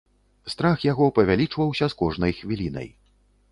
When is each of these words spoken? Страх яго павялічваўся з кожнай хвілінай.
Страх 0.53 0.85
яго 0.91 1.09
павялічваўся 1.19 1.91
з 1.95 1.99
кожнай 2.01 2.35
хвілінай. 2.41 2.93